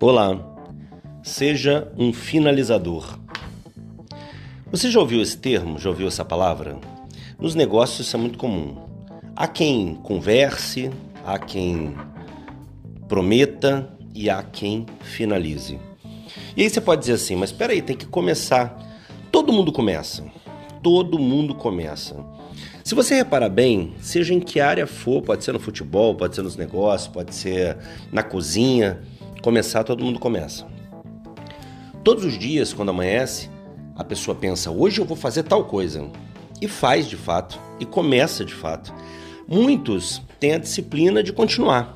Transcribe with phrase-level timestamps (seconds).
[0.00, 0.38] Olá,
[1.24, 3.18] seja um finalizador.
[4.70, 5.76] Você já ouviu esse termo?
[5.76, 6.78] Já ouviu essa palavra?
[7.36, 8.76] Nos negócios isso é muito comum.
[9.34, 10.88] Há quem converse,
[11.26, 11.96] há quem
[13.08, 15.80] prometa e há quem finalize.
[16.56, 18.80] E aí você pode dizer assim, mas espera aí, tem que começar.
[19.32, 20.24] Todo mundo começa.
[20.80, 22.24] Todo mundo começa.
[22.84, 26.42] Se você reparar bem, seja em que área for, pode ser no futebol, pode ser
[26.42, 27.76] nos negócios, pode ser
[28.12, 29.02] na cozinha,
[29.48, 30.66] Começar, todo mundo começa.
[32.04, 33.48] Todos os dias, quando amanhece,
[33.96, 36.06] a pessoa pensa: hoje eu vou fazer tal coisa.
[36.60, 38.92] E faz de fato, e começa de fato.
[39.48, 41.94] Muitos têm a disciplina de continuar.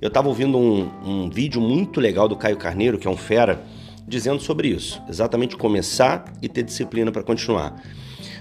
[0.00, 3.62] Eu estava ouvindo um, um vídeo muito legal do Caio Carneiro, que é um fera,
[4.08, 5.02] dizendo sobre isso.
[5.06, 7.78] Exatamente começar e ter disciplina para continuar.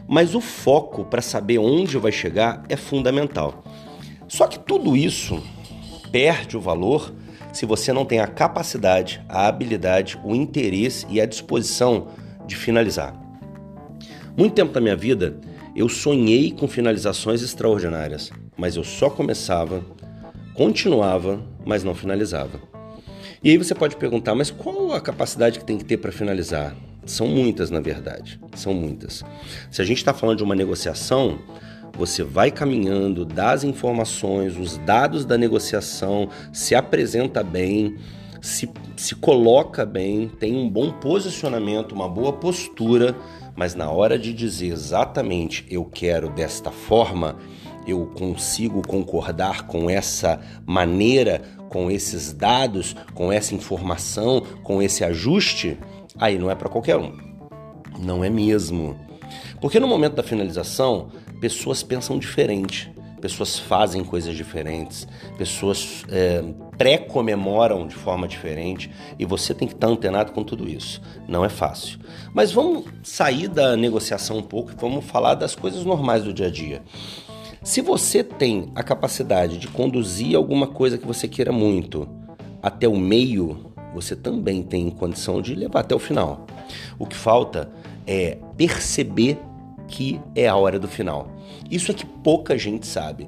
[0.08, 3.66] Mas o foco para saber onde vai chegar é fundamental.
[4.30, 5.44] Só que tudo isso
[6.10, 7.12] perde o valor
[7.54, 12.08] se você não tem a capacidade, a habilidade, o interesse e a disposição
[12.46, 13.16] de finalizar.
[14.36, 15.40] Muito tempo da minha vida
[15.76, 19.84] eu sonhei com finalizações extraordinárias, mas eu só começava,
[20.54, 22.60] continuava, mas não finalizava.
[23.44, 26.76] E aí você pode perguntar, mas qual a capacidade que tem que ter para finalizar?
[27.06, 29.24] São muitas, na verdade, são muitas.
[29.70, 31.40] Se a gente está falando de uma negociação,
[31.98, 37.96] você vai caminhando, dá as informações, os dados da negociação, se apresenta bem,
[38.42, 43.16] se, se coloca bem, tem um bom posicionamento, uma boa postura,
[43.56, 47.38] mas na hora de dizer exatamente eu quero desta forma,
[47.86, 55.78] eu consigo concordar com essa maneira, com esses dados, com essa informação, com esse ajuste,
[56.18, 57.16] aí não é para qualquer um.
[58.00, 58.98] Não é mesmo.
[59.62, 61.10] Porque no momento da finalização,
[61.44, 65.06] pessoas pensam diferente, pessoas fazem coisas diferentes,
[65.38, 66.42] pessoas é,
[66.78, 71.02] pré-comemoram de forma diferente e você tem que estar antenado com tudo isso.
[71.28, 72.00] Não é fácil.
[72.34, 76.48] Mas vamos sair da negociação um pouco e vamos falar das coisas normais do dia
[76.48, 76.82] a dia.
[77.62, 82.08] Se você tem a capacidade de conduzir alguma coisa que você queira muito
[82.62, 86.48] até o meio, você também tem condição de levar até o final.
[86.98, 87.70] O que falta
[88.08, 89.38] é perceber
[89.88, 91.28] que é a hora do final.
[91.70, 93.28] Isso é que pouca gente sabe.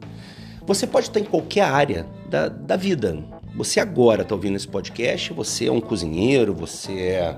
[0.66, 3.18] Você pode estar em qualquer área da, da vida.
[3.56, 7.38] Você agora está ouvindo esse podcast, você é um cozinheiro, você é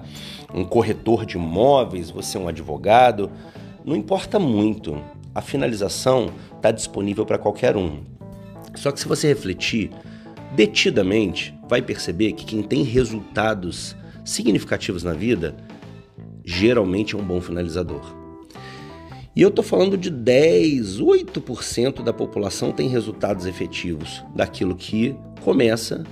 [0.54, 3.30] um corretor de imóveis, você é um advogado.
[3.86, 5.02] Não importa muito.
[5.36, 8.04] A finalização está disponível para qualquer um.
[8.76, 9.92] Só que se você refletir
[10.56, 15.56] detidamente, vai perceber que quem tem resultados significativos na vida
[16.44, 18.27] geralmente é um bom finalizador.
[19.38, 26.04] E eu estou falando de 10, 8% da população tem resultados efetivos daquilo que começa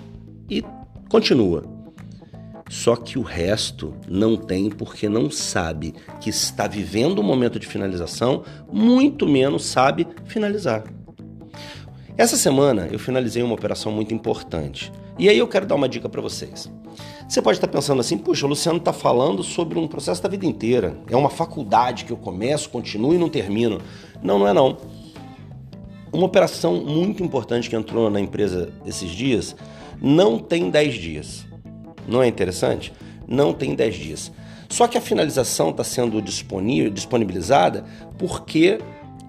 [0.47, 0.63] e
[1.09, 1.63] continua.
[2.69, 7.65] Só que o resto não tem porque não sabe que está vivendo um momento de
[7.65, 10.83] finalização, muito menos sabe finalizar.
[12.15, 14.91] Essa semana eu finalizei uma operação muito importante.
[15.17, 16.71] E aí eu quero dar uma dica para vocês.
[17.27, 20.45] Você pode estar pensando assim, puxa, o Luciano está falando sobre um processo da vida
[20.45, 20.97] inteira.
[21.09, 23.81] É uma faculdade que eu começo, continuo e não termino.
[24.21, 24.77] Não, não é não.
[26.13, 29.55] Uma operação muito importante que entrou na empresa esses dias
[30.01, 31.45] não tem 10 dias.
[32.07, 32.93] Não é interessante?
[33.27, 34.31] Não tem 10 dias.
[34.69, 37.85] Só que a finalização está sendo disponibilizada
[38.17, 38.79] porque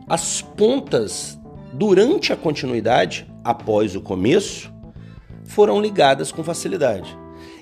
[0.09, 1.39] as pontas,
[1.73, 4.73] durante a continuidade, após o começo,
[5.45, 7.17] foram ligadas com facilidade.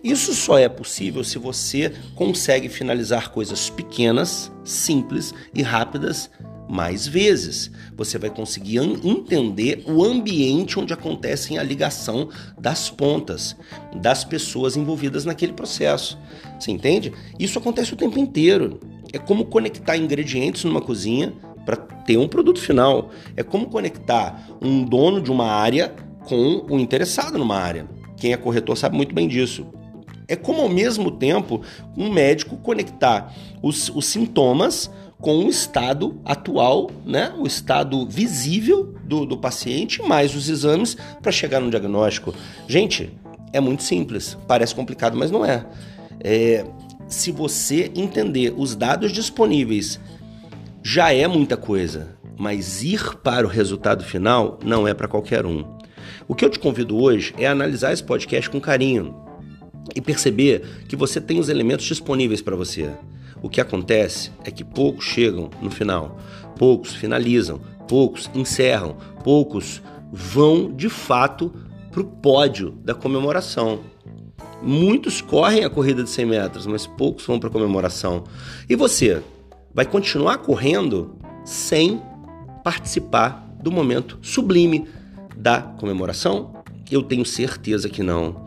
[0.04, 6.30] Isso só é possível se você consegue finalizar coisas pequenas, simples e rápidas
[6.68, 7.70] mais vezes.
[7.96, 12.28] Você vai conseguir entender o ambiente onde acontece a ligação
[12.60, 13.56] das pontas,
[13.96, 16.18] das pessoas envolvidas naquele processo.
[16.60, 17.10] Você entende?
[17.38, 18.80] Isso acontece o tempo inteiro.
[19.10, 21.32] É como conectar ingredientes numa cozinha
[21.64, 23.10] para ter um produto final.
[23.34, 25.94] É como conectar um dono de uma área
[26.26, 27.88] com o interessado numa área.
[28.18, 29.66] Quem é corretor sabe muito bem disso.
[30.26, 31.62] É como ao mesmo tempo
[31.96, 33.32] um médico conectar
[33.62, 34.90] os, os sintomas
[35.20, 37.32] com o estado atual, né?
[37.38, 42.34] o estado visível do, do paciente, mais os exames para chegar no diagnóstico.
[42.68, 43.10] Gente,
[43.52, 45.64] é muito simples, parece complicado, mas não é.
[46.20, 46.64] é.
[47.06, 50.00] Se você entender os dados disponíveis,
[50.82, 55.64] já é muita coisa, mas ir para o resultado final não é para qualquer um.
[56.26, 59.23] O que eu te convido hoje é analisar esse podcast com carinho,
[59.94, 62.90] e perceber que você tem os elementos disponíveis para você.
[63.42, 66.18] O que acontece é que poucos chegam no final,
[66.56, 71.52] poucos finalizam, poucos encerram, poucos vão de fato
[71.90, 73.80] para o pódio da comemoração.
[74.62, 78.24] Muitos correm a corrida de 100 metros, mas poucos vão para comemoração.
[78.68, 79.22] E você
[79.74, 82.00] vai continuar correndo sem
[82.62, 84.86] participar do momento sublime
[85.36, 86.54] da comemoração?
[86.90, 88.43] Eu tenho certeza que não.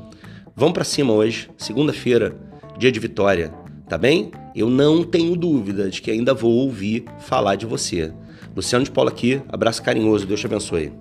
[0.59, 2.35] Vamos para cima hoje, segunda-feira,
[2.79, 3.53] dia de vitória,
[3.87, 4.31] tá bem?
[4.55, 8.11] Eu não tenho dúvida de que ainda vou ouvir falar de você.
[8.55, 10.91] Luciano de Paula aqui, abraço carinhoso, Deus te abençoe.